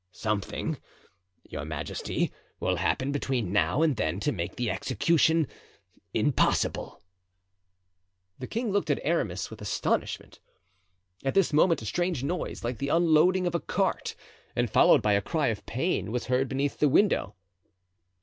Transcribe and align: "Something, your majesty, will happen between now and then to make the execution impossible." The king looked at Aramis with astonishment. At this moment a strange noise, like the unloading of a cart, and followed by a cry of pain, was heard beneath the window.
"Something, 0.11 0.79
your 1.43 1.63
majesty, 1.63 2.31
will 2.59 2.77
happen 2.77 3.11
between 3.11 3.51
now 3.53 3.83
and 3.83 3.97
then 3.97 4.19
to 4.21 4.31
make 4.31 4.55
the 4.55 4.71
execution 4.71 5.47
impossible." 6.11 7.03
The 8.39 8.47
king 8.47 8.71
looked 8.71 8.89
at 8.89 8.99
Aramis 9.03 9.51
with 9.51 9.61
astonishment. 9.61 10.39
At 11.23 11.35
this 11.35 11.53
moment 11.53 11.83
a 11.83 11.85
strange 11.85 12.23
noise, 12.23 12.63
like 12.63 12.79
the 12.79 12.87
unloading 12.89 13.45
of 13.45 13.53
a 13.53 13.59
cart, 13.59 14.15
and 14.55 14.71
followed 14.71 15.03
by 15.03 15.13
a 15.13 15.21
cry 15.21 15.49
of 15.49 15.63
pain, 15.67 16.11
was 16.11 16.25
heard 16.25 16.49
beneath 16.49 16.79
the 16.79 16.89
window. 16.89 17.35